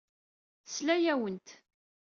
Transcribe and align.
Tesla-awent. 0.65 1.47